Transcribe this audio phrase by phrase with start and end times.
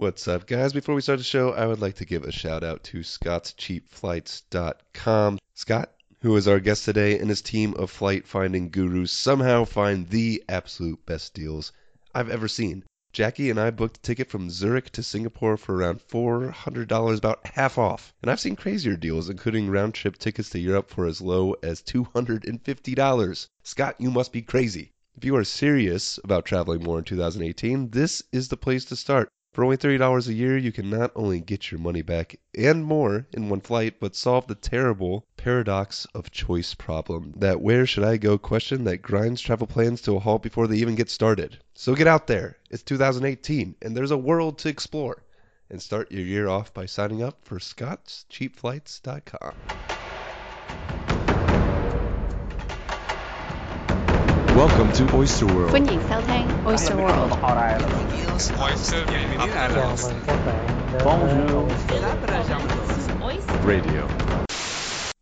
[0.00, 0.72] What's up, guys?
[0.72, 5.38] Before we start the show, I would like to give a shout out to Scott'sCheapFlights.com.
[5.52, 5.92] Scott,
[6.22, 10.42] who is our guest today, and his team of flight finding gurus somehow find the
[10.48, 11.72] absolute best deals
[12.14, 12.84] I've ever seen.
[13.12, 17.76] Jackie and I booked a ticket from Zurich to Singapore for around $400, about half
[17.76, 18.14] off.
[18.22, 21.82] And I've seen crazier deals, including round trip tickets to Europe for as low as
[21.82, 23.48] $250.
[23.64, 24.92] Scott, you must be crazy.
[25.14, 29.28] If you are serious about traveling more in 2018, this is the place to start.
[29.52, 33.26] For only $30 a year, you can not only get your money back and more
[33.32, 37.34] in one flight, but solve the terrible paradox of choice problem.
[37.36, 40.76] That where should I go question that grinds travel plans to a halt before they
[40.76, 41.58] even get started.
[41.74, 42.58] So get out there.
[42.70, 45.24] It's 2018 and there's a world to explore.
[45.68, 49.89] And start your year off by signing up for scottscheapflights.com.
[54.59, 55.71] Welcome to Oyster World.
[55.71, 57.31] 欢迎收听 Oyster World。
[63.65, 64.48] Radio.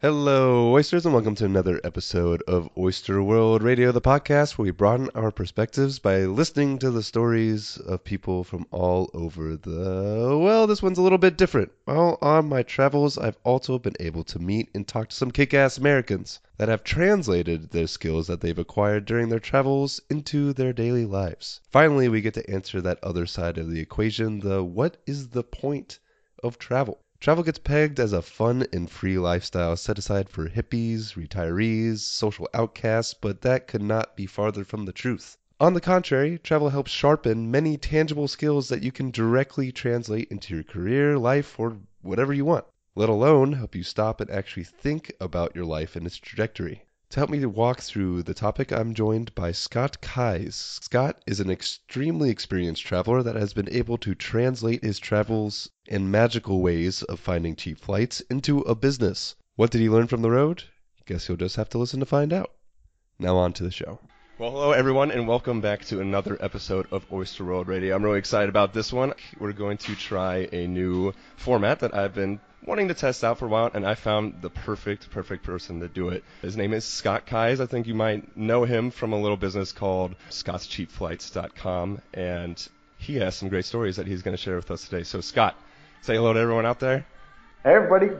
[0.00, 4.70] Hello, oysters, and welcome to another episode of Oyster World Radio, the podcast where we
[4.70, 10.38] broaden our perspectives by listening to the stories of people from all over the.
[10.40, 11.72] Well, this one's a little bit different.
[11.84, 15.52] Well, on my travels, I've also been able to meet and talk to some kick
[15.52, 20.72] ass Americans that have translated their skills that they've acquired during their travels into their
[20.72, 21.60] daily lives.
[21.72, 25.42] Finally, we get to answer that other side of the equation the what is the
[25.42, 25.98] point
[26.44, 27.00] of travel?
[27.20, 32.48] Travel gets pegged as a fun and free lifestyle set aside for hippies, retirees, social
[32.54, 35.36] outcasts, but that could not be farther from the truth.
[35.58, 40.54] On the contrary, travel helps sharpen many tangible skills that you can directly translate into
[40.54, 45.12] your career, life, or whatever you want, let alone help you stop and actually think
[45.20, 46.84] about your life and its trajectory.
[47.12, 50.78] To help me walk through the topic, I'm joined by Scott Keyes.
[50.82, 56.12] Scott is an extremely experienced traveler that has been able to translate his travels and
[56.12, 59.36] magical ways of finding cheap flights into a business.
[59.56, 60.64] What did he learn from the road?
[61.06, 62.52] Guess you'll just have to listen to find out.
[63.18, 64.00] Now on to the show.
[64.38, 67.96] Well, hello everyone, and welcome back to another episode of Oyster World Radio.
[67.96, 69.14] I'm really excited about this one.
[69.40, 73.46] We're going to try a new format that I've been wanting to test out for
[73.46, 76.22] a while, and I found the perfect, perfect person to do it.
[76.40, 77.60] His name is Scott Keyes.
[77.60, 83.34] I think you might know him from a little business called Scott'sCheapFlights.com, and he has
[83.34, 85.02] some great stories that he's going to share with us today.
[85.02, 85.56] So, Scott,
[86.02, 87.04] say hello to everyone out there.
[87.64, 88.12] Hey everybody,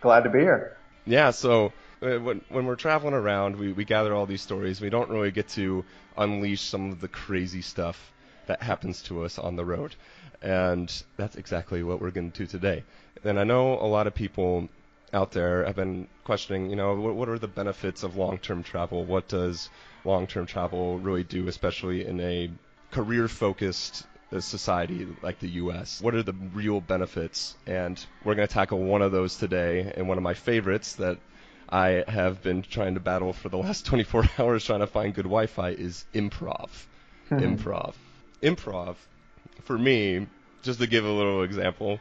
[0.00, 0.78] glad to be here.
[1.04, 4.80] Yeah, so when, when we're traveling around, we, we gather all these stories.
[4.80, 5.84] We don't really get to
[6.16, 8.12] unleash some of the crazy stuff
[8.46, 9.94] that happens to us on the road.
[10.42, 12.82] And that's exactly what we're going to do today.
[13.22, 14.68] And I know a lot of people
[15.12, 19.04] out there have been questioning, you know, what, what are the benefits of long-term travel?
[19.04, 19.68] What does
[20.04, 22.50] long-term travel really do, especially in a
[22.90, 26.00] career-focused uh, society like the U.S.?
[26.00, 27.54] What are the real benefits?
[27.66, 31.18] And we're going to tackle one of those today, and one of my favorites that
[31.72, 35.24] I have been trying to battle for the last 24 hours trying to find good
[35.24, 36.68] Wi-Fi is improv.
[37.30, 37.38] Mm-hmm.
[37.38, 37.94] improv.
[38.42, 38.96] Improv,
[39.62, 40.26] for me,
[40.62, 41.98] just to give a little example,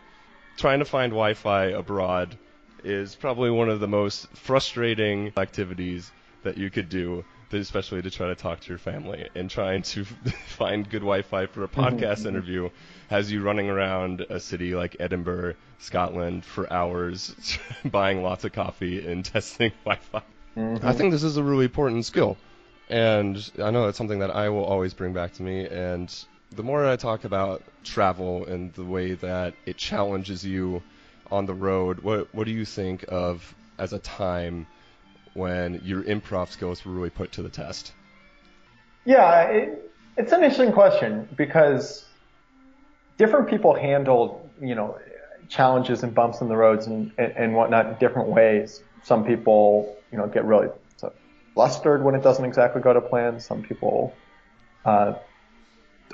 [0.57, 2.37] trying to find Wi-Fi abroad
[2.83, 6.11] is probably one of the most frustrating activities
[6.43, 7.23] that you could do,
[7.59, 9.29] especially to try to talk to your family.
[9.35, 10.05] And trying to
[10.47, 11.81] find good Wi-Fi for a mm-hmm.
[11.81, 12.69] podcast interview
[13.09, 17.35] has you running around a city like Edinburgh, Scotland, for hours,
[17.85, 20.21] buying lots of coffee and testing Wi-Fi.
[20.57, 20.85] Mm-hmm.
[20.85, 22.37] I think this is a really important skill.
[22.89, 25.65] And I know it's something that I will always bring back to me.
[25.65, 26.13] And
[26.51, 30.83] the more I talk about travel and the way that it challenges you
[31.31, 34.67] on the road, what what do you think of as a time
[35.33, 37.93] when your improv skills were really put to the test?
[39.05, 42.05] Yeah, it, it's an interesting question because
[43.17, 44.97] different people handle, you know,
[45.49, 48.83] challenges and bumps in the roads and, and, and whatnot in different ways.
[49.03, 50.69] Some people, you know, get really
[51.53, 53.39] flustered when it doesn't exactly go to plan.
[53.39, 54.13] Some people
[54.85, 55.15] uh,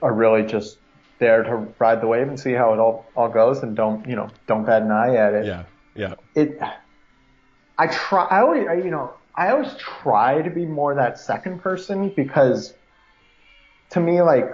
[0.02, 0.78] are really just
[1.20, 4.16] there to ride the wave and see how it all, all goes and don't, you
[4.16, 5.46] know, don't bat an eye at it.
[5.46, 5.64] Yeah,
[5.96, 6.14] yeah.
[6.36, 6.60] It,
[7.78, 11.62] I try, I always, I, you know, I always try to be more that second
[11.62, 12.74] person because
[13.92, 14.50] to me, like,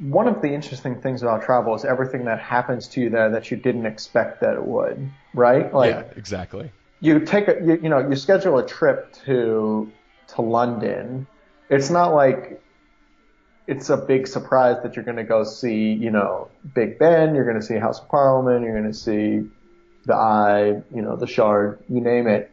[0.00, 3.50] one of the interesting things about travel is everything that happens to you there that
[3.50, 5.72] you didn't expect that it would, right?
[5.72, 6.72] Like, yeah, exactly.
[7.00, 9.92] you take a, you, you know, you schedule a trip to,
[10.28, 11.26] to London.
[11.68, 12.60] It's not like
[13.66, 17.44] it's a big surprise that you're going to go see, you know, Big Ben, you're
[17.44, 19.48] going to see House of Parliament, you're going to see
[20.04, 22.50] the Eye, you know, the Shard, you name it.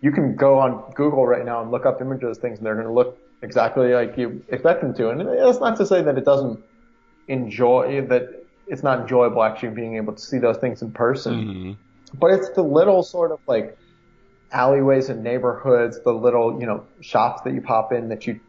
[0.00, 2.66] You can go on Google right now and look up images of those things and
[2.66, 5.10] they're going to look exactly like you expect them to.
[5.10, 6.62] And that's not to say that it doesn't
[7.28, 11.34] enjoy, that it's not enjoyable actually being able to see those things in person.
[11.34, 11.72] Mm-hmm.
[12.18, 13.78] But it's the little sort of like
[14.52, 18.40] alleyways and neighborhoods, the little, you know, shops that you pop in that you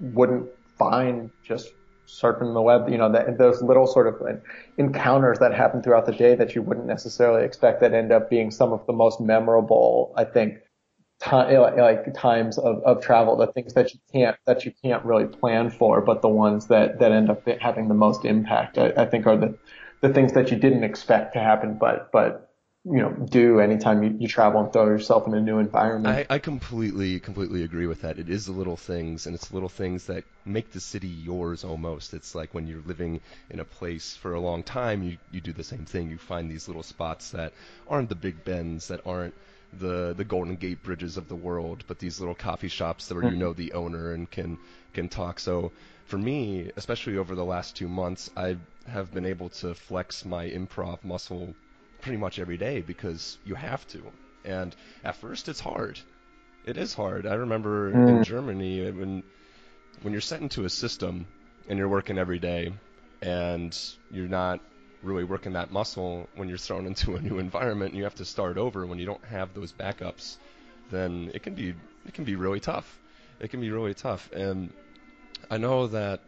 [0.00, 0.48] wouldn't
[0.78, 1.70] find just
[2.06, 4.40] surfing the web, you know, that, those little sort of
[4.78, 8.50] encounters that happen throughout the day that you wouldn't necessarily expect that end up being
[8.50, 10.58] some of the most memorable, I think,
[11.20, 15.26] time, like times of, of travel, the things that you can't, that you can't really
[15.26, 19.06] plan for, but the ones that, that end up having the most impact, I, I
[19.06, 19.56] think are the,
[20.00, 22.53] the things that you didn't expect to happen, but, but
[22.84, 26.26] you know do anytime you, you travel and throw yourself in a new environment.
[26.30, 28.18] I, I completely completely agree with that.
[28.18, 31.64] It is the little things, and it's the little things that make the city yours
[31.64, 32.12] almost.
[32.12, 35.52] It's like when you're living in a place for a long time, you you do
[35.52, 36.10] the same thing.
[36.10, 37.54] You find these little spots that
[37.88, 39.34] aren't the Big Bens, that aren't
[39.72, 43.30] the the Golden Gate bridges of the world, but these little coffee shops where you
[43.30, 43.38] mm-hmm.
[43.38, 44.58] know the owner and can
[44.92, 45.40] can talk.
[45.40, 45.72] So
[46.04, 50.46] for me, especially over the last two months, I have been able to flex my
[50.50, 51.54] improv muscle
[52.04, 54.02] pretty much every day because you have to.
[54.44, 55.98] And at first, it's hard.
[56.66, 57.26] It is hard.
[57.26, 58.08] I remember mm.
[58.08, 59.22] in Germany when
[60.02, 61.26] when you're set into a system
[61.66, 62.74] and you're working every day
[63.22, 63.74] and
[64.10, 64.60] you're not
[65.02, 68.24] really working that muscle when you're thrown into a new environment and you have to
[68.24, 70.36] start over when you don't have those backups
[70.90, 71.74] then it can be
[72.06, 72.98] it can be really tough
[73.40, 74.70] it can be really tough and
[75.50, 76.20] I know that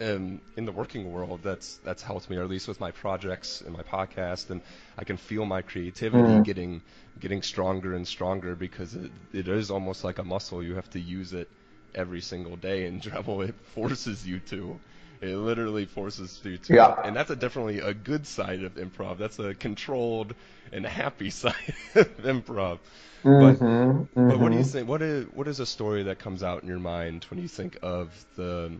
[0.00, 3.60] in in the working world that's that's helped me, or at least with my projects
[3.60, 4.60] and my podcast, and
[4.98, 6.42] I can feel my creativity mm-hmm.
[6.42, 6.82] getting
[7.20, 10.62] getting stronger and stronger because it, it is almost like a muscle.
[10.62, 11.48] You have to use it
[11.94, 14.78] every single day, and travel it forces you to.
[15.20, 16.74] It literally forces you to.
[16.74, 16.94] Yeah.
[17.02, 19.16] And that's a definitely a good side of improv.
[19.16, 20.34] That's a controlled
[20.72, 22.78] and happy side of improv.
[23.24, 24.28] Mm-hmm, but, mm-hmm.
[24.28, 24.88] but what do you think?
[24.88, 27.78] What is what is a story that comes out in your mind when you think
[27.82, 28.72] of the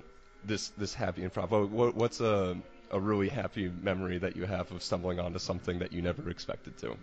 [0.46, 1.68] this this happy improv?
[1.68, 2.56] What, what's a
[2.92, 6.76] a really happy memory that you have of stumbling onto something that you never expected
[6.78, 6.96] to?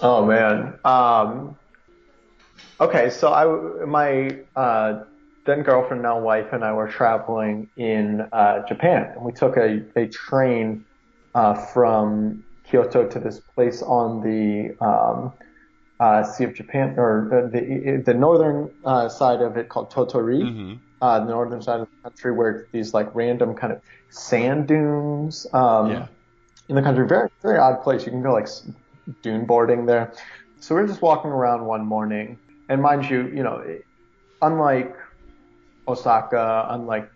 [0.00, 0.78] Oh man.
[0.84, 1.56] Um,
[2.80, 5.04] okay, so I my uh,
[5.46, 9.84] then girlfriend, now wife, and I were traveling in uh, Japan, and we took a
[9.96, 10.84] a train
[11.34, 15.32] uh, from Kyoto to this place on the um,
[16.00, 20.42] uh, Sea of Japan, or the the northern uh, side of it called Tottori.
[20.42, 24.66] Mm-hmm uh, the northern side of the country where these like random kind of sand
[24.66, 26.06] dunes um, yeah.
[26.70, 27.06] in the country.
[27.06, 28.06] Very very odd place.
[28.06, 28.48] You can go like
[29.20, 30.14] dune boarding there.
[30.60, 32.38] So we're just walking around one morning,
[32.70, 33.62] and mind you, you know,
[34.40, 34.96] unlike
[35.86, 37.10] Osaka, unlike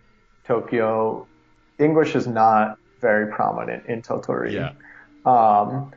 [0.45, 1.25] Tokyo,
[1.79, 4.51] English is not very prominent in Tottori.
[4.53, 4.73] Yeah.
[5.25, 5.91] Um,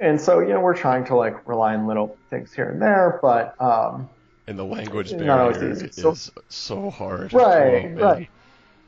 [0.00, 3.18] and so you know we're trying to like rely on little things here and there,
[3.22, 4.10] but um,
[4.48, 6.16] and the language barrier is so,
[6.48, 7.32] so hard.
[7.32, 8.28] Right, right.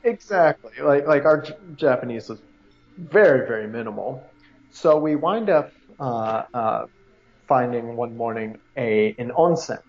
[0.03, 0.71] Exactly.
[0.81, 2.39] Like like our Japanese is
[2.97, 4.27] very very minimal.
[4.71, 6.85] So we wind up uh, uh,
[7.47, 9.81] finding one morning a an onsen,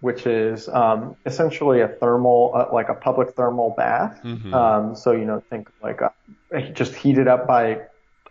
[0.00, 4.20] which is um, essentially a thermal uh, like a public thermal bath.
[4.24, 4.52] Mm-hmm.
[4.52, 6.12] Um, so you know think like a,
[6.72, 7.82] just heated up by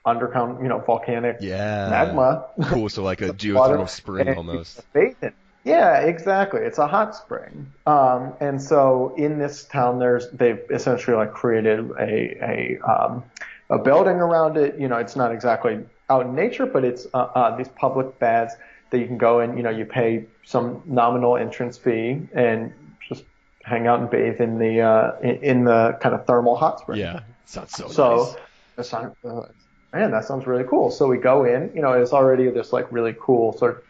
[0.04, 1.88] underground you know volcanic yeah.
[1.90, 2.48] magma.
[2.64, 2.90] Cool.
[2.90, 4.82] So like a geothermal spring almost.
[4.92, 5.34] Bathe in.
[5.64, 6.62] Yeah, exactly.
[6.62, 7.72] It's a hot spring.
[7.86, 13.24] Um, and so in this town, there's they've essentially like created a a um,
[13.70, 14.80] a building around it.
[14.80, 15.80] You know, it's not exactly
[16.10, 18.56] out in nature, but it's uh, uh, these public baths
[18.90, 19.56] that you can go in.
[19.56, 22.74] You know, you pay some nominal entrance fee and
[23.08, 23.24] just
[23.64, 27.00] hang out and bathe in the uh, in, in the kind of thermal hot spring.
[27.00, 27.88] Yeah, sounds so.
[27.88, 28.36] So,
[28.78, 28.94] nice.
[29.24, 29.48] uh,
[29.94, 30.90] man, that sounds really cool.
[30.90, 31.72] So we go in.
[31.76, 33.84] You know, it's already this like really cool sort of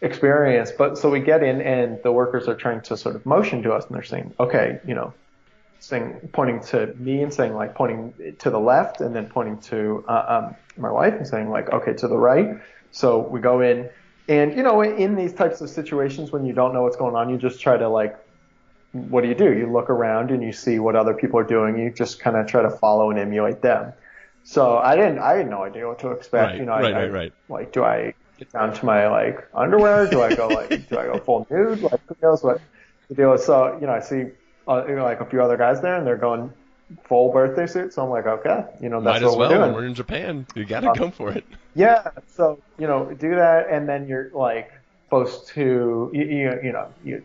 [0.00, 0.72] experience.
[0.76, 3.72] But so we get in and the workers are trying to sort of motion to
[3.72, 5.14] us and they're saying, okay, you know,
[5.80, 10.04] saying, pointing to me and saying like pointing to the left and then pointing to
[10.08, 12.58] uh, um, my wife and saying like, okay, to the right.
[12.90, 13.90] So we go in
[14.28, 17.28] and, you know, in these types of situations when you don't know what's going on,
[17.28, 18.18] you just try to like,
[18.92, 19.52] what do you do?
[19.52, 21.78] You look around and you see what other people are doing.
[21.78, 23.92] You just kind of try to follow and emulate them.
[24.44, 26.52] So I didn't, I had no idea what to expect.
[26.52, 27.32] Right, you know, right, I, right, right.
[27.48, 30.08] Like, do I get down to my like underwear?
[30.08, 31.82] Do I go like do I go full nude?
[31.82, 32.60] Like who knows what
[33.08, 33.44] the deal is?
[33.44, 34.26] So you know, I see
[34.68, 36.52] uh, you know, like a few other guys there, and they're going
[37.04, 37.92] full birthday suit.
[37.92, 39.50] So I'm like, okay, you know, that's Might what well.
[39.50, 39.74] we're doing.
[39.74, 40.46] We're in Japan.
[40.54, 41.44] You got to uh, go for it.
[41.74, 42.08] Yeah.
[42.28, 44.72] So you know, do that, and then you're like
[45.04, 47.22] supposed to you you, you know you.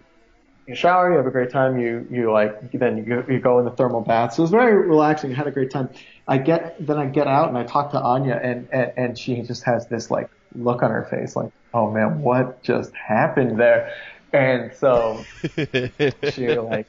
[0.68, 1.80] You shower, you have a great time.
[1.80, 4.36] You you like then you you go in the thermal bath.
[4.36, 5.32] So it was very relaxing.
[5.32, 5.90] I had a great time.
[6.28, 9.42] I get then I get out and I talk to Anya and and, and she
[9.42, 13.94] just has this like look on her face like, oh man, what just happened there?
[14.34, 15.24] And so
[16.32, 16.88] she like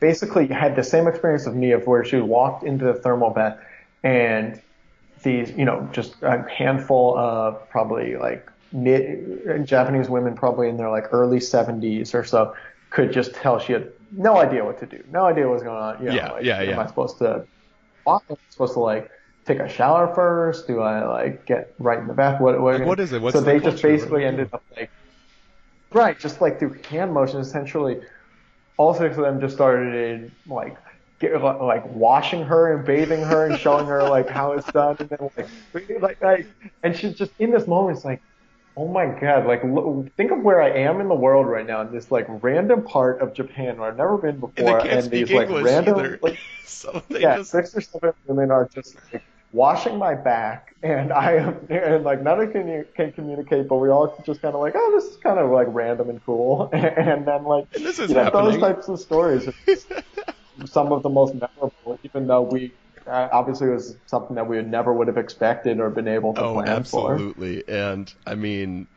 [0.00, 3.58] basically had the same experience of me of where she walked into the thermal bath
[4.02, 4.60] and
[5.22, 10.90] these, you know, just a handful of probably like mid, Japanese women, probably in their
[10.90, 12.54] like early 70s or so,
[12.90, 15.76] could just tell she had no idea what to do, no idea what was going
[15.76, 15.98] on.
[16.00, 16.78] You know, Yeah, like, yeah, Am.
[16.78, 17.46] I supposed to
[18.04, 18.24] walk?
[18.30, 19.10] Am I supposed to like
[19.46, 20.66] take a shower first?
[20.66, 22.40] Do I like get right in the bath?
[22.40, 23.22] What, what, Like, what is it?
[23.22, 23.88] What's so the they just culture?
[23.88, 24.90] Do basically ended up like,
[25.92, 28.00] right, just like through hand motions, essentially,
[28.76, 30.76] all six of them just started like.
[31.18, 35.08] Get, like washing her and bathing her and showing her like how it's done and
[35.08, 35.30] then
[35.72, 36.46] like like, like
[36.82, 38.20] and she's just in this moment it's like
[38.76, 41.80] oh my god like look, think of where I am in the world right now
[41.80, 45.28] in this like random part of Japan where I've never been And before can't speak
[45.28, 46.18] these like English random either.
[46.20, 49.22] like so yeah, just six or seven women are just like
[49.52, 53.88] washing my back, and I am, and like none of can can communicate, but we
[53.90, 57.26] all just kind of like, oh, this is kind of like random and cool, and
[57.26, 59.54] then like And this is you know, those types of stories, are
[60.66, 62.74] some of the most memorable, even though we.
[63.06, 66.44] Uh, obviously, it was something that we never would have expected or been able to
[66.44, 67.24] Oh, plan for.
[67.24, 67.66] absolutely.
[67.68, 68.88] And I mean,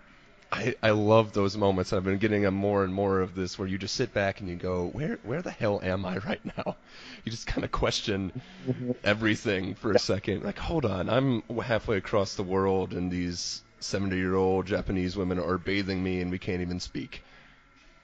[0.51, 1.94] I I love those moments.
[1.94, 4.50] I've been getting a more and more of this where you just sit back and
[4.50, 6.75] you go, where where the hell am I right now?
[7.24, 8.91] You just kind of question mm-hmm.
[9.03, 10.44] everything for a second.
[10.44, 15.39] Like, hold on, I'm halfway across the world and these 70 year old Japanese women
[15.39, 17.24] are bathing me and we can't even speak.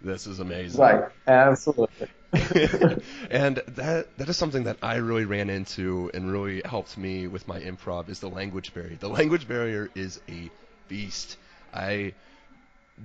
[0.02, 0.80] This is amazing.
[0.80, 2.08] Right, absolutely.
[2.34, 7.48] and that that is something that I really ran into and really helped me with
[7.48, 8.98] my improv is the language barrier.
[9.00, 10.52] The language barrier is a
[10.88, 11.38] beast.
[11.74, 12.14] I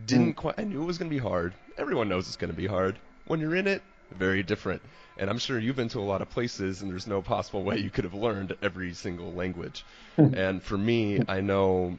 [0.07, 0.37] didn't mm.
[0.37, 1.55] quite I knew it was going to be hard.
[1.77, 2.99] Everyone knows it's going to be hard.
[3.27, 3.83] When you're in it,
[4.17, 4.83] very different.
[5.19, 7.79] And I'm sure you've been to a lot of places and there's no possible way
[7.79, 9.85] you could have learned every single language.
[10.17, 10.35] Hmm.
[10.35, 11.99] and for me, I know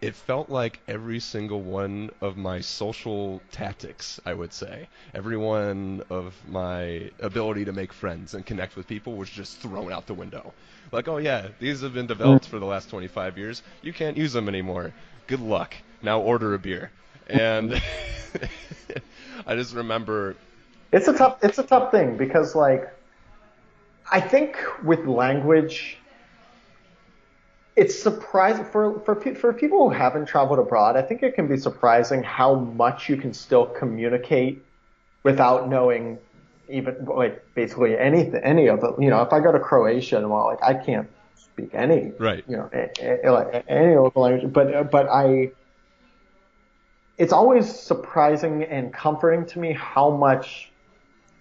[0.00, 6.02] it felt like every single one of my social tactics, I would say, every one
[6.08, 10.14] of my ability to make friends and connect with people was just thrown out the
[10.14, 10.54] window.
[10.90, 12.50] Like, oh yeah, these have been developed hmm.
[12.50, 13.62] for the last 25 years.
[13.82, 14.94] You can't use them anymore.
[15.26, 15.74] Good luck.
[16.02, 16.90] Now order a beer.
[17.30, 17.80] And
[19.46, 20.36] I just remember,
[20.92, 22.88] It's a tough it's a tough thing because like
[24.10, 25.98] I think with language
[27.76, 30.96] it's surprising for for for people who haven't traveled abroad.
[30.96, 34.62] I think it can be surprising how much you can still communicate
[35.24, 36.18] without knowing
[36.68, 38.90] even like basically anything any of it.
[38.98, 42.44] You know, if I go to Croatia and well, like I can't speak any Right.
[42.48, 45.52] you know a, a, like any local language, but but I
[47.20, 50.72] it's always surprising and comforting to me how much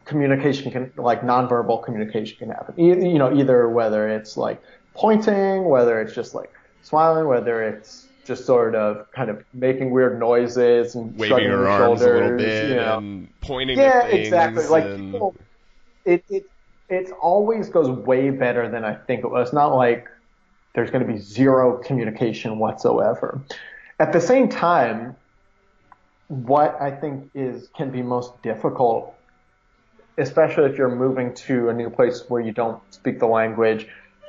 [0.03, 2.77] communication can like nonverbal communication can happen.
[2.77, 4.61] E- you know, either whether it's like
[4.93, 10.19] pointing, whether it's just like smiling, whether it's just sort of kind of making weird
[10.19, 12.97] noises and waving shrugging your arms a little bit you know.
[12.97, 14.27] and pointing yeah, at things.
[14.27, 14.67] exactly.
[14.67, 15.35] Like and, people,
[16.03, 16.43] it it
[16.89, 19.47] it always goes way better than I think it was.
[19.47, 20.09] It's not like
[20.75, 23.41] there's going to be zero communication whatsoever.
[23.97, 25.15] At the same time,
[26.29, 29.13] what I think is can be most difficult,
[30.17, 33.87] especially if you're moving to a new place where you don't speak the language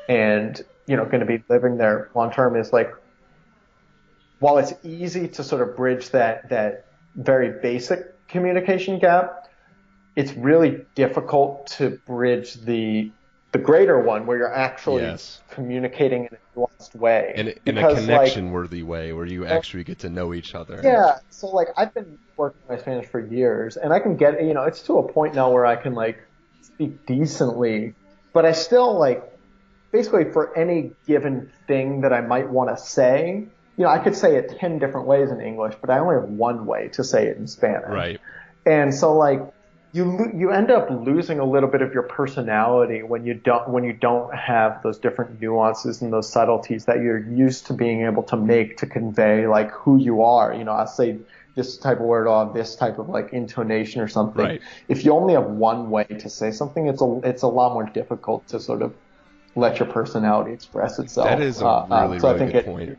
[0.09, 2.92] and you know going to be living there long term, is like
[4.40, 9.49] while it's easy to sort of bridge that that very basic communication gap,
[10.16, 13.12] it's really difficult to bridge the
[13.52, 15.40] the greater one where you're actually Yes.
[15.50, 17.33] communicating in a nuanced way.
[17.37, 20.54] in, a- in a Because, like, connection-worthy way where you actually get to know each
[20.54, 20.80] other.
[20.85, 24.54] yeah, so like I've been working my Spanish for years, and I can get you
[24.54, 26.19] know it's to a point now where I can like
[26.62, 27.95] speak decently,
[28.33, 29.23] but I still like
[29.92, 34.14] basically for any given thing that I might want to say, you know, I could
[34.14, 37.26] say it ten different ways in English, but I only have one way to say
[37.26, 37.88] it in Spanish.
[37.90, 38.21] Right.
[38.64, 39.40] And so like
[39.93, 43.83] you you end up losing a little bit of your personality when you don't when
[43.85, 48.23] you don't have those different nuances and those subtleties that you're used to being able
[48.25, 50.55] to make to convey like who you are.
[50.55, 51.19] You know, I say
[51.57, 54.45] this type of word or this type of like intonation or something.
[54.45, 54.63] Right.
[54.89, 57.85] If you only have one way to say something, it's a it's a lot more
[57.85, 58.95] difficult to sort of
[59.57, 61.27] let your personality express itself.
[61.29, 62.99] That is a Uh, uh, really, so I think good it- point.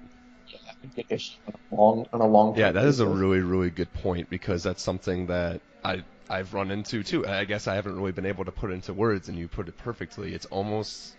[1.71, 5.27] long on a long Yeah, that is a really, really good point because that's something
[5.27, 7.27] that I I've run into too.
[7.27, 9.77] I guess I haven't really been able to put into words, and you put it
[9.77, 10.33] perfectly.
[10.33, 11.13] It's almost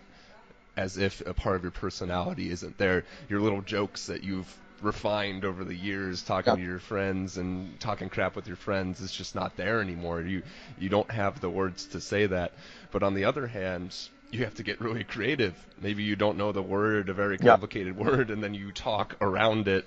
[0.75, 3.05] as if a part of your personality isn't there.
[3.29, 6.59] Your little jokes that you've refined over the years, talking Yeah.
[6.63, 10.21] to your friends and talking crap with your friends, is just not there anymore.
[10.21, 10.41] You
[10.79, 12.51] you don't have the words to say that.
[12.91, 13.95] But on the other hand,
[14.31, 15.53] you have to get really creative.
[15.79, 19.67] Maybe you don't know the word, a very complicated word, and then you talk around
[19.67, 19.85] it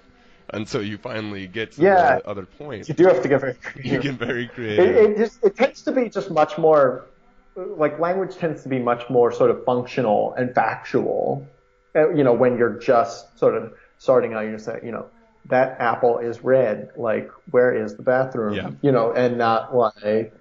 [0.53, 2.17] until you finally get to Yeah.
[2.19, 2.89] the other point.
[2.89, 4.03] You do have to get very You creative.
[4.03, 4.97] get very It, creative.
[4.97, 7.07] it just it tends to be just much more
[7.57, 11.47] like language tends to be much more sort of functional and factual
[11.95, 15.07] uh, you know, when you're just sort of starting out, you say, you know,
[15.47, 16.91] that apple is red.
[16.95, 18.53] Like, where is the bathroom?
[18.53, 18.71] Yeah.
[18.83, 20.35] You know, and not like,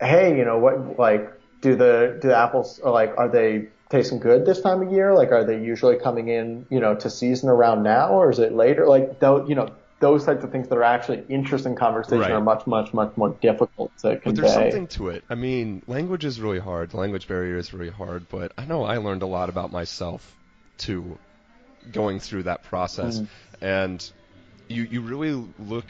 [0.00, 4.46] hey, you know, what, like, do the, do the apples, like, are they tasting good
[4.46, 5.14] this time of year?
[5.14, 8.52] Like, are they usually coming in, you know, to season around now or is it
[8.52, 8.86] later?
[8.86, 12.32] Like, though, you know, those types of things that are actually interesting conversation Right.
[12.32, 14.20] are much, much, much more difficult to convey.
[14.24, 15.24] But there's something to it.
[15.30, 16.90] I mean, language is really hard.
[16.90, 18.28] The language barrier is really hard.
[18.28, 20.36] But I know I learned a lot about myself
[20.76, 21.18] too,
[21.92, 23.20] going through that process.
[23.20, 23.28] Mm.
[23.60, 24.12] And
[24.68, 25.86] you you really look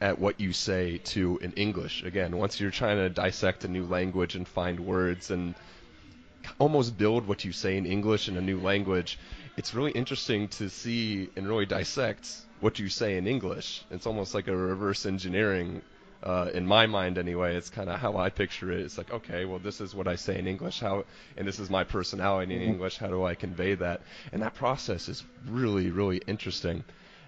[0.00, 2.36] at what you say to in English again.
[2.36, 5.54] Once you're trying to dissect a new language and find words and
[6.58, 9.18] almost build what you say in English in a new language,
[9.56, 12.28] it's really interesting to see and really dissect
[12.60, 13.82] what you say in English.
[13.90, 15.82] It's almost like a reverse engineering.
[16.22, 18.80] Uh, in my mind, anyway, it's kind of how I picture it.
[18.80, 21.04] It's like, okay, well, this is what I say in English, how,
[21.36, 22.96] and this is my personality in English.
[22.96, 24.00] How do I convey that?
[24.32, 26.82] And that process is really, really interesting.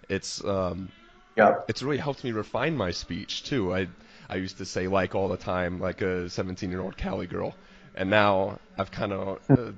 [0.09, 0.91] It's um,
[1.37, 1.57] yeah.
[1.69, 3.75] it's really helped me refine my speech too.
[3.75, 3.89] I
[4.29, 7.55] I used to say like all the time, like a 17 year old Cali girl,
[7.99, 9.73] and now I've kind of uh,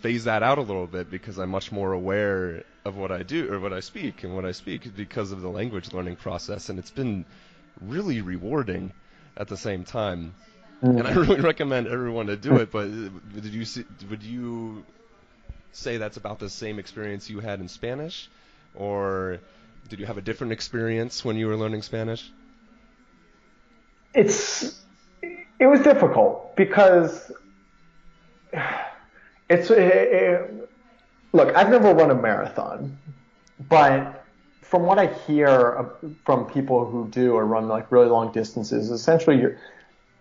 [0.00, 3.52] phased that out a little bit because I'm much more aware of what I do
[3.52, 6.78] or what I speak and what I speak because of the language learning process, and
[6.78, 7.24] it's been
[7.80, 8.92] really rewarding
[9.36, 10.34] at the same time.
[10.80, 12.72] And I really recommend everyone to do it.
[12.72, 14.84] But uh, did you see, would you
[15.72, 18.28] say that's about the same experience you had in Spanish,
[18.74, 19.38] or
[19.88, 22.30] did you have a different experience when you were learning Spanish?
[24.14, 24.80] it's
[25.60, 27.32] it was difficult because
[29.50, 30.70] it's it, it-
[31.32, 32.96] look i've never run a marathon
[33.68, 34.24] but
[34.62, 35.90] from what i hear
[36.24, 39.58] from people who do or run like really long distances essentially you're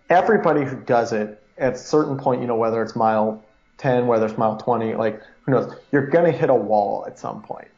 [0.09, 3.41] everybody who does it at a certain point you know whether it's mile
[3.77, 7.17] 10 whether it's mile 20 like who knows you're going to hit a wall at
[7.17, 7.69] some point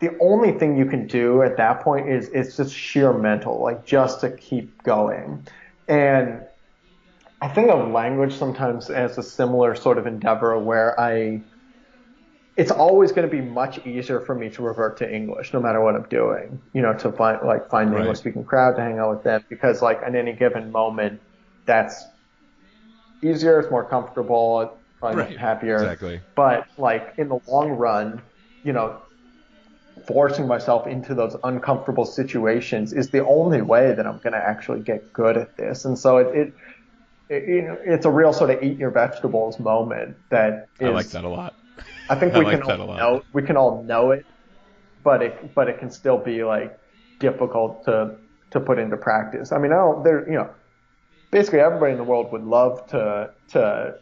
[0.00, 3.84] the only thing you can do at that point is it's just sheer mental, like
[3.84, 5.46] just to keep going.
[5.88, 6.42] And
[7.40, 11.42] I think of language sometimes as a similar sort of endeavor where I,
[12.56, 15.80] it's always going to be much easier for me to revert to English no matter
[15.80, 17.98] what I'm doing, you know, to find, like find an Right.
[17.98, 21.20] English speaking crowd to hang out with them because like at any given moment,
[21.66, 22.04] that's
[23.22, 25.98] easier, it's more comfortable, I'm Right, happier.
[25.98, 26.22] exactly.
[26.36, 28.22] But like in the long run,
[28.62, 29.02] you know,
[30.06, 34.80] forcing myself into those uncomfortable situations is the only way that I'm going to actually
[34.80, 35.84] get good at this.
[35.84, 36.54] And so it, it,
[37.28, 40.90] it you know, it's a real sort of eat your vegetables moment that is, I
[40.90, 41.54] like that a lot.
[42.08, 44.26] I think I we like can all know, we can all know it,
[45.02, 46.78] but it, but it can still be like
[47.18, 48.16] difficult to,
[48.50, 49.52] to put into practice.
[49.52, 50.50] I mean, I don't, there, you know,
[51.30, 53.94] basically everybody in the world would love to, to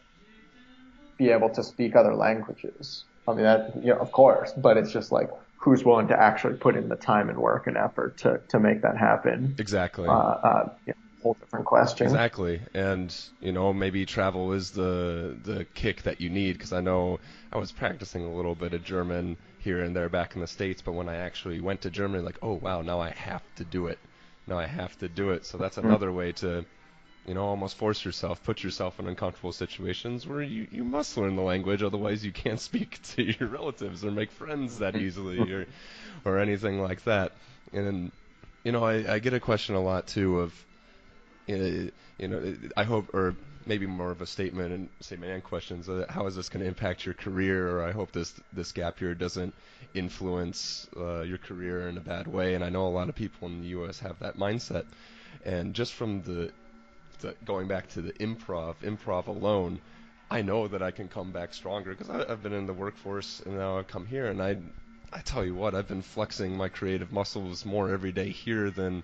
[1.17, 3.05] be able to speak other languages.
[3.27, 6.55] I mean, that, you know, of course, but it's just like, who's willing to actually
[6.55, 9.55] put in the time and work and effort to, to make that happen?
[9.57, 10.07] Exactly.
[10.07, 10.93] Uh, uh, yeah,
[11.27, 12.07] whole different question.
[12.07, 16.81] Exactly, and you know maybe travel is the the kick that you need because I
[16.81, 17.19] know
[17.51, 20.81] I was practicing a little bit of German here and there back in the states,
[20.81, 23.87] but when I actually went to Germany, like oh wow, now I have to do
[23.87, 23.99] it.
[24.47, 25.45] Now I have to do it.
[25.45, 25.87] So that's mm-hmm.
[25.87, 26.65] another way to,
[27.25, 31.35] you know, almost force yourself, put yourself in uncomfortable situations where you you must learn
[31.35, 35.05] the language, otherwise you can't speak to your relatives or make friends that mm-hmm.
[35.05, 35.65] easily or
[36.25, 37.33] or anything like that.
[37.73, 38.11] And
[38.63, 40.65] you know, I, I get a question a lot too of
[41.47, 45.89] you know, I hope, or maybe more of a statement and statement and questions.
[45.89, 47.77] Uh, how is this going to impact your career?
[47.77, 49.53] Or I hope this this gap year doesn't
[49.93, 52.55] influence uh, your career in a bad way.
[52.55, 53.99] And I know a lot of people in the U.S.
[53.99, 54.85] have that mindset.
[55.45, 56.51] And just from the,
[57.19, 59.79] the going back to the improv, improv alone,
[60.29, 63.57] I know that I can come back stronger because I've been in the workforce and
[63.57, 64.57] now I've come here and I,
[65.13, 69.03] I tell you what, I've been flexing my creative muscles more every day here than,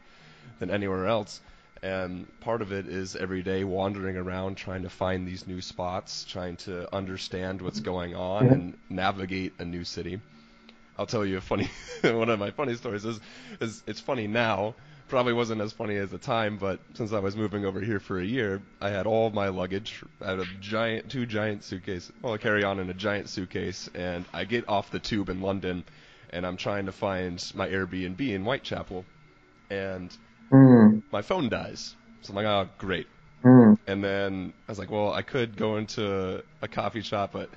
[0.59, 1.39] than anywhere else.
[1.83, 6.23] And part of it is every day wandering around trying to find these new spots,
[6.23, 10.21] trying to understand what's going on and navigate a new city.
[10.97, 11.69] I'll tell you a funny
[12.01, 13.19] one of my funny stories is
[13.59, 14.75] is it's funny now.
[15.09, 18.17] Probably wasn't as funny as the time, but since I was moving over here for
[18.17, 20.01] a year, I had all my luggage.
[20.21, 24.23] I had a giant, two giant suitcases, well, a carry-on and a giant suitcase, and
[24.33, 25.83] I get off the tube in London,
[26.29, 29.03] and I'm trying to find my Airbnb in Whitechapel,
[29.69, 30.15] and
[30.51, 31.95] Mm, my phone dies.
[32.21, 33.07] So I'm like, oh, great.
[33.43, 33.75] mm.
[33.87, 37.53] And then I was like, well, I could go into a coffee shop, but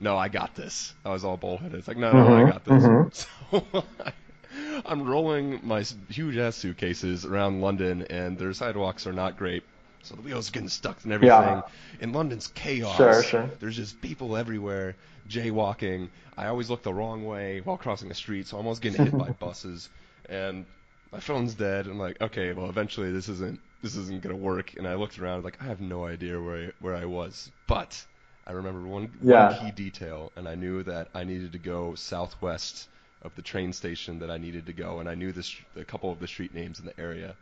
[0.00, 0.94] no, I got this.
[1.04, 1.78] I was all bullheaded.
[1.78, 2.90] It's like, no, no, I Mhm, got this.
[2.90, 3.10] mhm.
[3.12, 3.28] So
[4.86, 9.64] I'm rolling my huge ass suitcases around London, and their sidewalks are not great.
[10.02, 11.62] So the wheels are getting stuck and everything.
[11.62, 11.68] Yeah.
[12.00, 13.16] In London's chaos.
[13.22, 13.50] Sure, sure.
[13.58, 14.96] There's just people everywhere
[15.28, 16.10] jaywalking.
[16.36, 19.16] I always look the wrong way while crossing the street, so I'm always getting hit
[19.16, 19.90] by buses.
[20.28, 20.66] And
[21.12, 21.86] my phone's dead.
[21.86, 24.74] I'm like, okay, well, eventually this isn't this isn't gonna work.
[24.76, 28.06] And I looked around, like, I have no idea where I, where I was, but
[28.46, 29.30] I remember one, Yeah.
[29.30, 32.88] one key detail, and I knew that I needed to go southwest
[33.22, 35.84] of the train station that I needed to go, and I knew the, sh- a
[35.84, 37.36] couple of the street names in the area.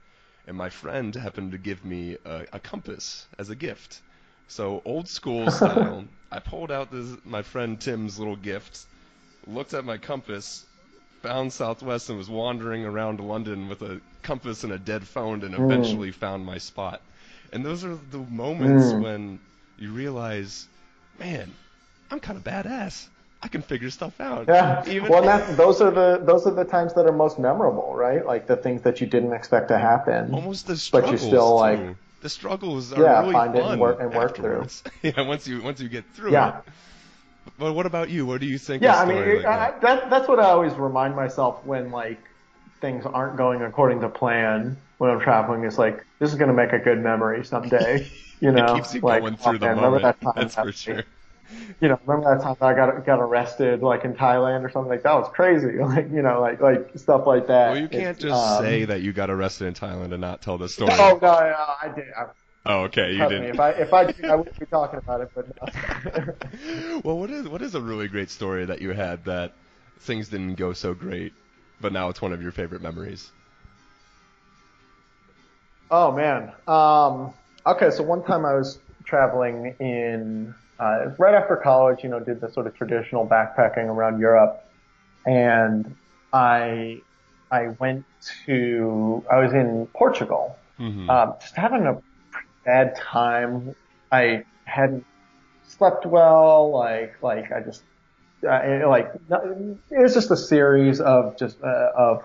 [0.47, 4.03] And my friend happened to give me a, a compass as a gift.
[4.49, 8.87] So old school style, I pulled out this my friend Tim's little gift,
[9.47, 10.67] looked at my compass,
[11.23, 15.55] found Southwest, and was wandering around London with a compass and a dead phone, and
[15.55, 17.01] eventually found my spot.
[17.53, 19.03] And those are the moments Mm.
[19.03, 19.39] when
[19.79, 20.67] you realize,
[21.19, 21.53] man,
[22.11, 23.09] I'm kind of badass.
[23.43, 24.47] I can figure stuff out.
[24.49, 24.83] Yeah.
[24.89, 28.27] Even well, that, those are the those are the times that are most memorable, right?
[28.27, 30.35] Like the things that you didn't expect to happen.
[30.35, 31.13] almost the struggles.
[31.13, 31.97] But you still, like- too.
[32.21, 34.67] the struggles are Yeah, really find it and fun work- and work through.
[35.03, 36.59] yeah, once you once you get through Yeah.
[36.59, 36.65] it.
[37.59, 38.25] But what about you?
[38.25, 38.83] What do you think?
[38.83, 39.81] Yeah, I mean, like I, that?
[39.81, 42.21] that, that's what I always remind myself when like
[42.81, 45.65] things aren't going according to plan when I'm traveling.
[45.65, 48.09] Is like this is going to make a good memory someday.
[48.41, 49.95] You know, it keeps you like going oh, through the man, moment.
[49.95, 51.05] remember that time That's that for sure.
[51.81, 55.03] You know, remember that time I got got arrested like in Thailand or something like
[55.03, 55.79] that was crazy.
[55.81, 57.73] Like you know, like like stuff like that.
[57.73, 60.41] Well, you can't It's, just um, say that you got arrested in Thailand and not
[60.41, 60.93] tell the story.
[60.93, 62.05] Oh no, no, I did.
[62.17, 62.27] I,
[62.69, 63.51] Oh, okay, you trust didn't.
[63.55, 65.31] if I if I did, I wouldn't be talking about it.
[65.35, 67.01] But no.
[67.05, 69.55] well, what is what is a really great story that you had that
[70.01, 71.33] things didn't go so great,
[71.81, 73.31] but now it's one of your favorite memories?
[75.91, 76.53] Oh man.
[76.67, 77.33] Um,
[77.67, 82.03] okay, so one time I was traveling in uh, right after college.
[82.03, 84.63] You know, did the sort of traditional backpacking around Europe,
[85.25, 85.97] and
[86.35, 87.01] I
[87.51, 88.05] I went
[88.45, 90.59] to I was in Portugal.
[90.79, 91.09] Mm-hmm.
[91.09, 92.01] Um, just having a
[92.69, 93.75] bad time.
[94.13, 95.05] I hadn't
[95.67, 96.71] slept well.
[96.71, 97.83] Like like I just
[98.47, 102.25] uh, it- like it was just a series of just uh, of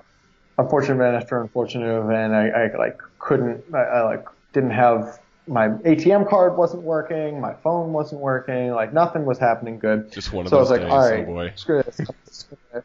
[0.57, 2.33] unfortunate event after unfortunate event.
[2.33, 7.39] I, I like couldn't I, I like didn't have my ATM card wasn't working.
[7.41, 8.71] My phone wasn't working.
[8.71, 10.11] Like nothing was happening good.
[10.11, 11.53] Just one of So I those was like, days, all oh right, boy.
[11.55, 11.99] screw this.
[11.99, 12.83] I'm just gonna-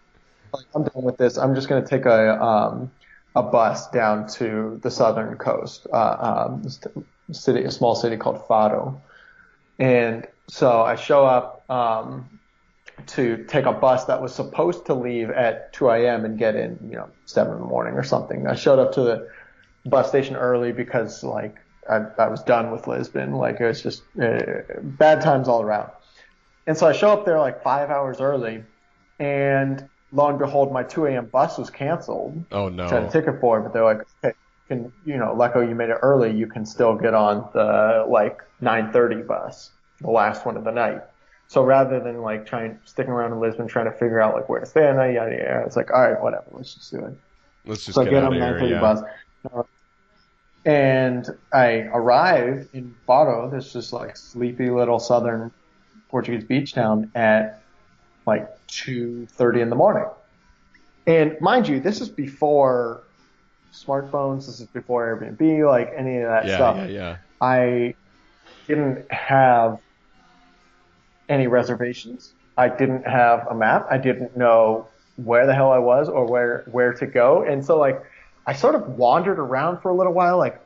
[0.55, 1.37] like, I'm done with this.
[1.37, 2.91] I'm just going to take a um,
[3.37, 6.63] a bus down to the southern coast, uh, um,
[7.33, 9.03] city, a small city called Faro.
[9.79, 12.29] And so I show up um,
[13.07, 16.25] to take a bus that was supposed to leave at 2 a.m.
[16.25, 18.47] and get in, you know, 7 in the morning or something.
[18.47, 19.29] I showed up to the
[19.85, 21.57] bus station early because like
[21.89, 23.33] I, I was done with Lisbon.
[23.33, 24.41] Like it was just uh,
[24.83, 25.91] bad times all around.
[26.67, 28.65] And so I show up there like five hours early,
[29.19, 31.27] and lo and behold, my 2 a.m.
[31.27, 32.45] bus was canceled.
[32.51, 33.11] Oh Which I had a no.
[33.11, 34.37] ticket for, it, but they're like, okay,
[34.69, 36.37] can you know, Leco, oh, you made it early.
[36.37, 41.01] You can still get on the like 9:30 bus, the last one of the night.
[41.49, 44.61] So rather than like trying sticking around in Lisbon trying to figure out like where
[44.61, 47.15] to stay at night, yada yada, it's like, all right, whatever, let's just do it.
[47.65, 48.81] Let's just So get get on of the 9:30 Yeah.
[48.81, 49.03] bus,
[50.65, 55.51] and I arrive in Faro, this just like sleepy little southern
[56.11, 57.65] Portuguese beach town at
[58.27, 60.07] like 2:30 in the morning.
[61.07, 63.08] And mind you, this is before
[63.73, 64.47] smartphones.
[64.47, 66.77] This is before Airbnb, like any of that Yeah, stuff.
[66.79, 67.17] yeah, yeah.
[67.41, 67.95] I
[68.67, 69.81] didn't have
[71.29, 72.33] any reservations.
[72.57, 73.87] I didn't have a map.
[73.91, 77.43] I didn't know where the hell I was or where where to go.
[77.45, 78.03] And so like
[78.47, 80.61] I sort of wandered around for a little while, like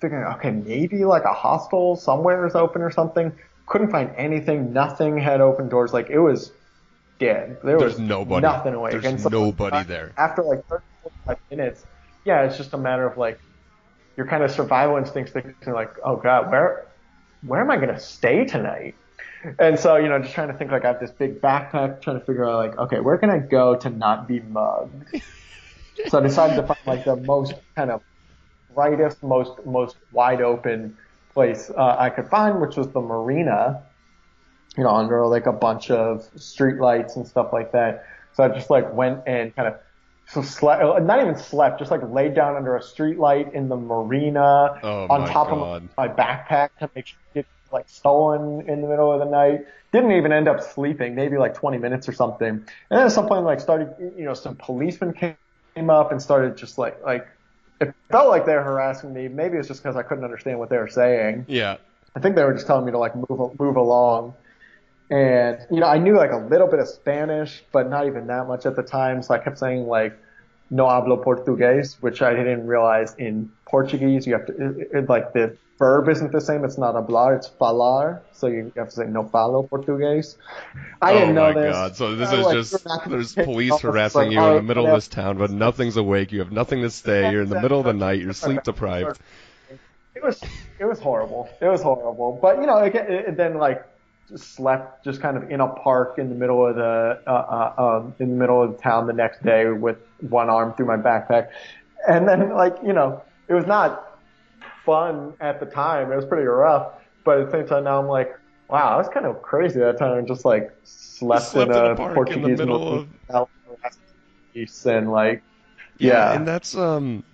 [0.00, 3.32] figuring, okay, maybe like a hostel somewhere is open or something.
[3.66, 4.72] Couldn't find anything.
[4.72, 5.92] Nothing had open doors.
[5.92, 6.52] Like it was
[7.18, 7.58] dead.
[7.64, 8.42] There There's was nobody.
[8.42, 9.00] nothing awake.
[9.00, 10.12] There's so nobody there.
[10.16, 10.84] after like 30,
[11.24, 11.86] 45 minutes,
[12.26, 13.40] yeah, it's just a matter of like
[14.16, 16.88] your kind of survival instincts thinking like, oh god, where
[17.42, 18.96] where am I gonna stay tonight?
[19.60, 22.18] And so, you know, just trying to think like I have this big backpack, trying
[22.18, 25.22] to figure out like, okay, where can I go to not be mugged?
[26.08, 28.02] so I decided to find like the most kind of
[28.74, 30.98] brightest, most most wide open
[31.32, 33.84] place uh, I could find, which was the marina.
[34.76, 38.04] You know, under like a bunch of street lights and stuff like that.
[38.32, 39.76] So I just like went and kind of
[40.28, 43.68] so slept, uh, not even slept, just like laid down under a street light in
[43.68, 45.84] the marina Oh on top God.
[45.84, 49.26] of my backpack to make sure it didn't like stolen in the middle of the
[49.26, 49.60] night.
[49.92, 52.48] Didn't even end up sleeping, maybe like 20 minutes or something.
[52.48, 55.36] And then at some point, like started, you know, some policemen came
[55.76, 57.28] came up and started just like, like,
[57.80, 59.28] it felt like they were harassing me.
[59.28, 61.44] Maybe it's just because I couldn't understand what they were saying.
[61.48, 61.76] Yeah.
[62.16, 64.34] I think they were just telling me to like move move along.
[65.10, 68.48] And you know, I knew like a little bit of Spanish, but not even that
[68.48, 69.22] much at the time.
[69.22, 70.18] So I kept saying like,
[70.70, 75.32] no hablo portugués, which I didn't realize in Portuguese you have to it, it, like
[75.32, 76.64] the verb isn't the same.
[76.64, 78.20] It's not hablar, it's falar.
[78.32, 80.36] So you have to say no falo portugués.
[81.00, 81.72] I oh didn't know my this.
[81.72, 81.96] god!
[81.96, 84.44] So this I'm is like, just you're not gonna there's police harassing like, you in
[84.44, 86.32] oh, the right, middle of this town, but nothing's awake.
[86.32, 87.30] You have nothing to stay.
[87.30, 88.20] You're in the middle of the night.
[88.20, 89.20] You're sleep deprived.
[90.14, 90.42] It was
[90.80, 91.48] it was horrible.
[91.60, 92.38] It was horrible.
[92.42, 93.86] But you know, it, then like
[94.34, 98.14] slept just kind of in a park in the middle of the uh, uh, um,
[98.18, 101.48] in the middle of the town the next day with one arm through my backpack,
[102.08, 104.18] and then like you know, it was not
[104.84, 106.12] fun at the time.
[106.12, 106.92] It was pretty rough.
[107.24, 109.98] But at the same time, now I'm like, wow, I was kind of crazy that
[109.98, 110.18] time.
[110.18, 113.08] and Just like slept, slept in in a, a park in the Portuguese middle of-
[113.30, 113.48] of
[114.86, 115.42] and like
[115.98, 116.32] Yeah, Yeah.
[116.34, 117.24] and that's um,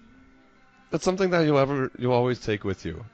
[0.90, 3.04] that's something that you'll ever you'll always take with you,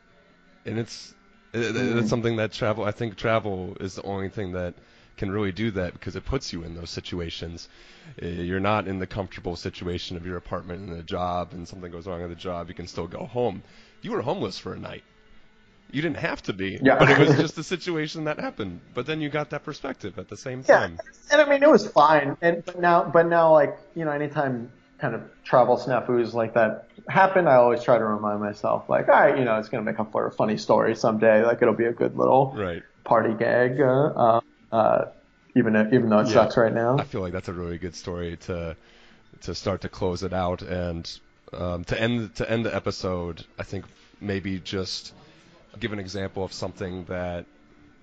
[0.65, 1.15] and it's
[1.53, 2.01] it, it- Mm.
[2.01, 2.85] it's something that travel.
[2.85, 4.75] I think travel is the only thing that
[5.17, 7.69] can really do that because it puts you in those situations.
[8.23, 11.91] Uh, You're not in the comfortable situation of your apartment and a job, and something
[11.91, 12.69] goes wrong at the job.
[12.69, 13.63] You can still go home.
[14.03, 15.03] You were homeless for a night.
[15.91, 16.99] You didn't have to be, Yeah.
[16.99, 18.81] but it was just a situation that happened.
[18.95, 20.99] But then you got that perspective at the same Yeah, time.
[21.33, 22.37] and I mean it was fine.
[22.43, 26.89] And but now, but now, like you know, anytime kind of travel snafus like that
[27.09, 29.99] happen, I always try to remind myself, like, all right, you know, it's gonna make
[30.01, 31.45] up for a funny story someday.
[31.45, 32.83] Like it'll be a good little Right.
[33.05, 33.81] party gag.
[33.81, 34.41] Uh, uh,
[34.73, 35.05] uh,
[35.57, 36.33] even if, even though it Yeah.
[36.35, 36.97] sucks right now.
[36.99, 38.77] I feel like that's a really good story to
[39.43, 41.11] to start to close it out and
[41.53, 43.45] um, to end to end the episode.
[43.59, 43.85] I think
[44.21, 45.15] maybe just
[45.79, 47.47] give an example of something that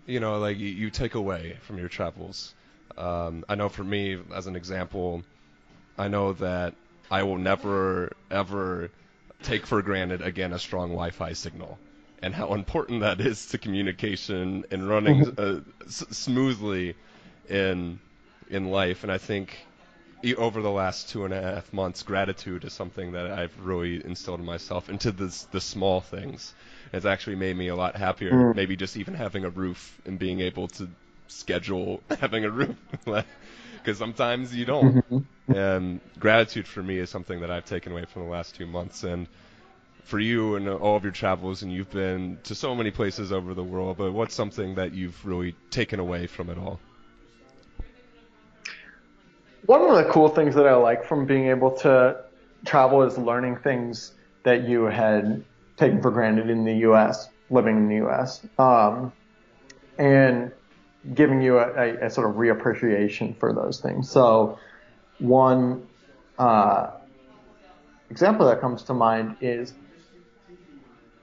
[0.07, 2.53] you know, like you, you take away from your travels.
[2.97, 5.23] Um, I know for me, as an example,
[5.97, 6.73] I know that
[7.11, 8.89] I will never ever
[9.43, 11.79] take for granted again a strong Wi-Fi signal
[12.21, 16.95] and how important that is to communication and running uh, s- smoothly
[17.49, 17.99] in
[18.49, 19.03] in life.
[19.03, 19.67] And I think
[20.37, 24.39] over the last two and a half months, gratitude is something that I've really instilled
[24.39, 26.53] in myself into this, the small things.
[26.91, 28.47] It's actually made me a lot happier.
[28.53, 30.89] Maybe just even having a roof and being able to
[31.27, 32.75] schedule having a roof.
[33.03, 35.27] Because sometimes you don't.
[35.47, 39.03] and gratitude for me is something that I've taken away from the last two months.
[39.03, 39.27] And
[40.05, 43.53] for you and all of your travels, and you've been to so many places over
[43.53, 46.79] the world, but what's something that you've really taken away from it all?
[49.65, 52.23] One of the cool things that I like from being able to
[52.65, 55.43] travel is learning things that you had
[55.75, 59.11] taken for granted in the U.S., living in the U.S., um,
[59.97, 60.51] and
[61.13, 64.09] giving you a, a, a sort of reappreciation for those things.
[64.09, 64.57] So,
[65.19, 65.87] one
[66.37, 66.91] uh,
[68.09, 69.73] example that comes to mind is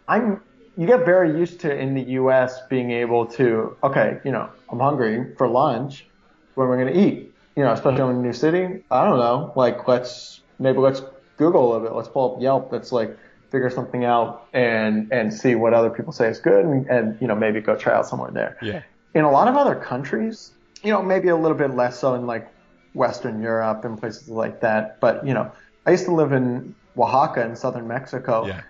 [0.08, 0.40] I'm
[0.76, 2.60] you get very used to in the U.S.
[2.68, 6.06] being able to okay, you know, I'm hungry for lunch.
[6.54, 7.34] What am I going to eat?
[7.56, 8.82] You know, especially in a new city.
[8.90, 9.52] I don't know.
[9.56, 11.02] Like, let's maybe let's
[11.36, 11.94] Google a little bit.
[11.94, 12.72] Let's pull up Yelp.
[12.72, 13.16] Let's like
[13.50, 17.26] figure something out and and see what other people say is good, and, and you
[17.26, 18.56] know maybe go try out somewhere there.
[18.62, 18.82] Yeah.
[19.14, 22.26] In a lot of other countries, you know, maybe a little bit less so in
[22.26, 22.48] like
[22.94, 25.00] Western Europe and places like that.
[25.00, 25.52] But you know,
[25.86, 28.62] I used to live in Oaxaca in southern Mexico Yeah.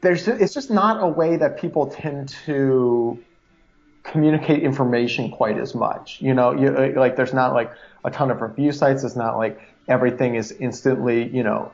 [0.00, 3.18] there's it's just not a way that people tend to
[4.02, 6.20] communicate information quite as much.
[6.20, 7.72] You know, you, like there's not like
[8.04, 9.04] a ton of review sites.
[9.04, 11.72] It's not like everything is instantly, you know,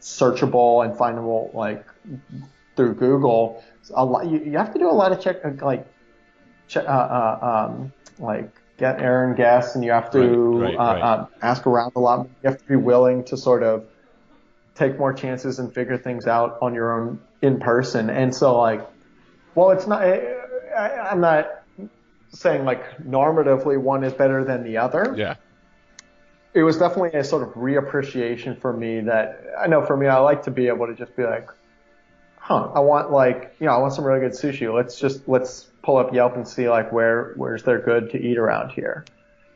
[0.00, 1.86] searchable and findable like
[2.76, 3.64] through Google.
[3.94, 5.86] A lot, you, you have to do a lot of check, like,
[6.76, 10.94] uh, uh, um, like get air and gas, and you have to Right, right, uh,
[10.94, 11.02] right.
[11.02, 12.26] Uh, ask around a lot.
[12.42, 13.84] You have to be willing to sort of
[14.74, 18.08] take more chances and figure things out on your own in person.
[18.10, 18.80] And so like,
[19.54, 20.34] well, it's not, I,
[20.76, 21.62] I- I'm not
[22.30, 25.14] saying like normatively one is better than the other.
[25.16, 25.34] Yeah.
[26.54, 30.18] It was definitely a sort of reappreciation for me that I know for me, I
[30.18, 31.48] like to be able to just be like,
[32.42, 34.72] huh, I want like, you know, I want some really good sushi.
[34.74, 38.36] Let's just, let's pull up Yelp and see like where, where's there good to eat
[38.36, 39.04] around here.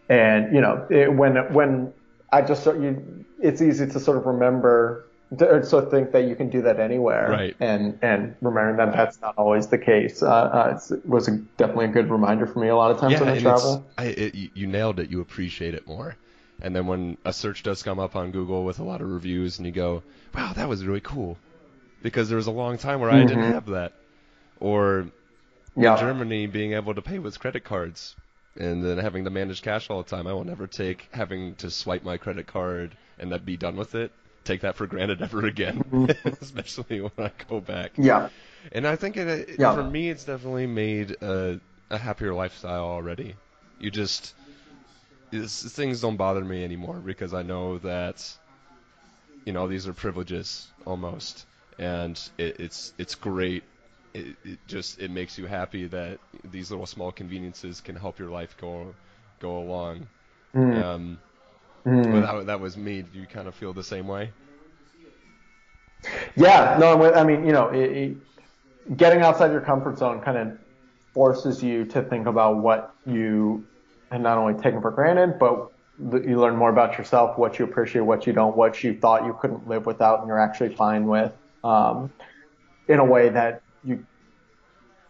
[0.08, 1.92] And, you know, it, when, when
[2.32, 5.04] I just, sort- you, it's easy to sort of remember,
[5.36, 7.28] to sort of think that you can do that anywhere.
[7.28, 7.56] Right.
[7.58, 10.22] And, and remembering that that's not always the case.
[10.22, 13.00] Uh, uh, it's, it was a, definitely a good reminder for me a lot of
[13.00, 13.84] times yeah, when I travel.
[13.98, 15.10] I, it, you nailed it.
[15.10, 16.14] You appreciate it more.
[16.62, 19.58] And then when a search does come up on Google with a lot of reviews,
[19.58, 20.02] and you go,
[20.34, 21.36] "Wow, that was really cool,"
[22.06, 23.52] because there was a long time where I didn't Mhm.
[23.54, 23.92] have that.
[24.60, 25.08] Or
[25.74, 25.94] Yeah.
[25.94, 28.14] in Germany, being able to pay with credit cards,
[28.56, 30.28] and then having to manage cash all the time.
[30.28, 33.96] I will never take having to swipe my credit card and then be done with
[33.96, 34.12] it.
[34.44, 35.82] Take that for granted ever again,
[36.40, 37.90] especially when I go back.
[37.96, 38.28] Yeah.
[38.70, 39.74] And I think it, it, Yeah.
[39.74, 41.58] for me, it's definitely made a,
[41.90, 43.34] a happier lifestyle already.
[43.80, 44.32] You just
[45.32, 48.18] things don't bother me anymore because I know that
[49.44, 51.44] you know these are privileges almost,
[51.78, 53.64] and it, it's it's great.
[54.14, 56.18] It, it just it makes you happy that
[56.50, 58.94] these little small conveniences can help your life go
[59.40, 60.06] go along.
[60.54, 60.82] Mm.
[60.82, 61.18] Um,
[61.86, 62.12] Mm.
[62.12, 63.02] well, that, that was me.
[63.02, 64.32] Do you kind of feel the same way?
[66.36, 68.16] Yeah, no, I mean, you know, it,
[68.96, 70.58] getting outside your comfort zone kind of
[71.14, 73.66] forces you to think about what you
[74.10, 78.02] and not only taken for granted, but you learn more about yourself, what you appreciate,
[78.02, 81.32] what you don't, what you thought you couldn't live without, and you're actually fine with,
[81.66, 82.12] um,
[82.88, 84.06] in a way that you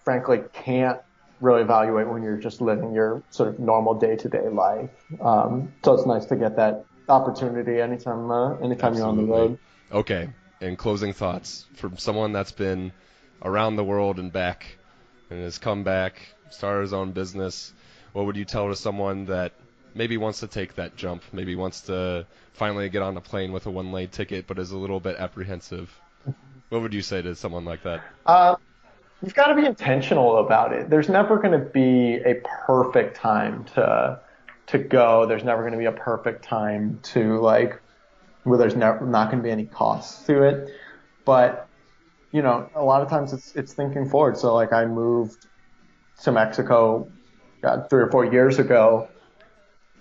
[0.04, 1.00] frankly can't
[1.40, 4.90] really evaluate when you're just living your sort of normal day-to-day life.
[5.20, 9.58] Um, so it's nice to get that opportunity anytime, uh, anytime you're on the road.
[9.92, 10.30] Okay.
[10.60, 12.92] And closing thoughts from someone that's been
[13.42, 14.78] around the world and back
[15.28, 17.74] and has come back, started his own business.
[18.14, 19.52] What would you tell to someone that
[19.94, 23.66] maybe wants to take that jump, maybe wants to finally get on a plane with
[23.66, 25.94] a one-way ticket, but is a little bit apprehensive?
[26.68, 28.02] What would you say to someone like that?
[28.24, 28.56] Uh,
[29.22, 30.90] you've got to be intentional about it.
[30.90, 34.20] There's never going to be a perfect time to
[34.68, 35.26] to go.
[35.26, 37.80] There's never going to be a perfect time to like
[38.42, 40.70] where there's not going to be any costs to it.
[41.24, 41.68] But
[42.32, 44.36] you know, a lot of times it's it's thinking forward.
[44.36, 45.46] So like I moved
[46.22, 47.10] to Mexico
[47.62, 49.08] God, three or four years ago,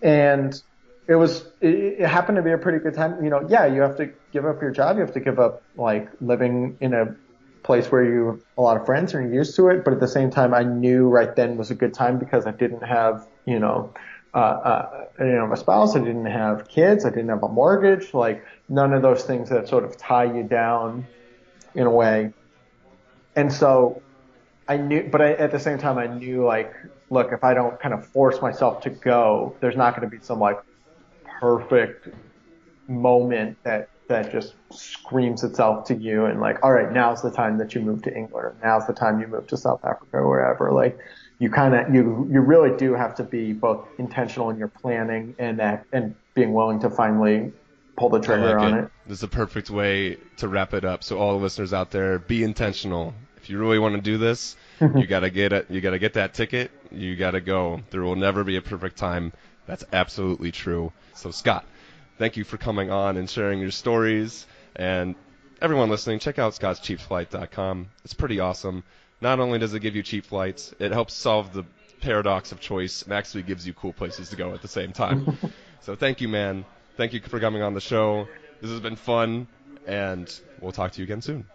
[0.02, 0.62] and
[1.08, 3.24] it was it, it happened to be a pretty good time.
[3.24, 4.98] You know, yeah, you have to give up your job.
[4.98, 7.16] You have to give up like living in a
[7.64, 9.84] place where you have a lot of friends and you're used to it.
[9.84, 12.52] But at the same time, I knew right then was a good time because I
[12.52, 13.94] didn't have you know.
[14.34, 15.96] Uh, uh, a spouse.
[15.96, 17.06] I didn't have kids.
[17.06, 18.14] I didn't have a mortgage.
[18.14, 21.08] Like none of those things that sort of tie you down
[21.74, 22.34] in a way.
[23.38, 24.02] And so
[24.68, 26.74] I knew, but I, at the same time, I knew like,
[27.10, 30.22] look, if I don't kind of force myself to go, there's not going to be
[30.22, 30.60] some like
[31.40, 32.10] perfect
[32.88, 37.58] moment that that just screams itself to you and like, all right, now's the time
[37.58, 40.30] that you move to England, or now's the time you move to South Africa, or
[40.30, 40.72] wherever.
[40.72, 40.98] Like,
[41.40, 45.36] you kind of you you really do have to be both intentional in your planning
[45.38, 47.52] and that and being willing to finally
[47.98, 48.84] pull the trigger like on it.
[48.84, 48.92] it.
[49.08, 51.04] This is a perfect way to wrap it up.
[51.04, 53.14] So all the listeners out there, be intentional.
[53.38, 55.70] If you really want to do this, you gotta get it.
[55.70, 56.72] You gotta get that ticket.
[56.92, 57.82] You gotta go.
[57.90, 59.34] There will never be a perfect time.
[59.68, 60.92] That's absolutely true.
[61.16, 61.66] So Scott,
[62.18, 64.46] thank you for coming on and sharing your stories.
[64.76, 65.16] And
[65.62, 67.90] everyone listening, check out scottscheapflight.com.
[68.04, 68.84] It's pretty awesome.
[69.22, 71.66] Not only does it give you cheap flights, it helps solve the
[72.02, 75.38] paradox of choice and actually gives you cool places to go at the same time.
[75.82, 76.66] so thank you, man.
[76.98, 78.28] Thank you for coming on the show.
[78.62, 79.48] This has been fun,
[79.86, 81.46] and we'll talk to you again soon.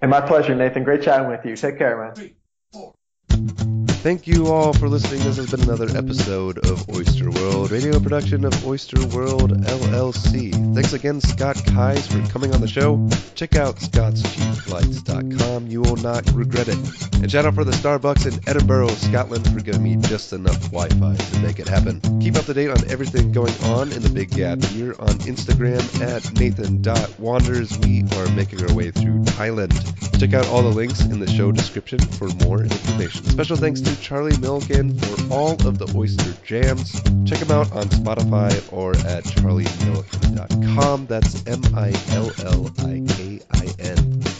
[0.00, 0.84] And my pleasure, Nathan.
[0.84, 1.56] Great chatting with you.
[1.56, 3.77] Take care, man.
[4.00, 5.24] Thank you all for listening.
[5.24, 10.52] This has been another episode of Oyster World, radio production of Oyster World LLC.
[10.72, 13.08] Thanks again, Scott Keyes, for coming on the show.
[13.34, 15.66] Check out scottscheapflights.com.
[15.66, 16.78] You will not regret it.
[17.14, 21.16] And shout out for the Starbucks in Edinburgh, Scotland, for giving me just enough Wi-Fi
[21.16, 22.00] to make it happen.
[22.20, 25.82] Keep up to date on everything going on in the Big Gap here on Instagram
[26.00, 27.76] at nathan.wanders.
[27.80, 29.74] We are making our way through Thailand.
[30.20, 33.24] Check out all the links in the show description for more information.
[33.24, 37.00] Special thanks to Charlie Millikin for all of the Oyster Jams.
[37.28, 41.06] Check him out on Spotify or at charliemillikin.com.
[41.06, 41.98] That's M-I-L-L-I-K-I-N.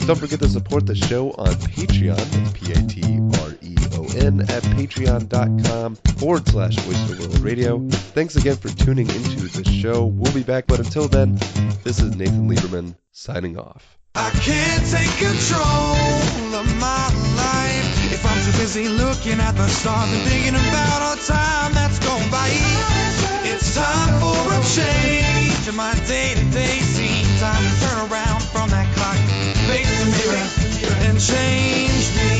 [0.07, 2.17] Don't forget to support the show on Patreon.
[2.17, 7.87] That's P-A-T-R-E-O-N at patreon.com forward slash Oyster World Radio.
[7.91, 10.07] Thanks again for tuning into the show.
[10.07, 11.35] We'll be back, but until then,
[11.85, 13.98] this is Nathan Lieberman signing off.
[14.15, 20.11] I can't take control of my life if I'm too busy looking at the stars
[20.13, 22.49] and thinking about all time that's gone by.
[23.45, 27.27] It's time for a change in my day-to-day scene.
[27.39, 29.19] Time to turn around from that clock,
[29.69, 32.38] face the mirror, and change me.